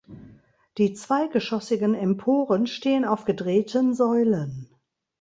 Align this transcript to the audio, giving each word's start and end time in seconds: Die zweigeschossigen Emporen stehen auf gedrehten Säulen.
Die 0.79 0.95
zweigeschossigen 0.95 1.93
Emporen 1.93 2.65
stehen 2.65 3.05
auf 3.05 3.23
gedrehten 3.25 3.93
Säulen. 3.93 4.71